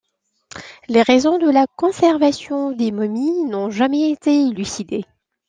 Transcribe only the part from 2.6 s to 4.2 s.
des momies n’ont jamais